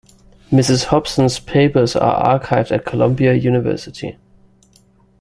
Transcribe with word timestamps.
Mrs. 0.51 0.85
Hobson's 0.85 1.37
papers 1.39 1.95
are 1.95 2.39
archived 2.39 2.71
at 2.71 2.87
Columbia 2.87 3.35
University. 3.35 4.17